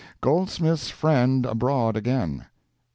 [0.21, 2.45] GOLDSMITH'S FRIEND ABROAD AGAIN.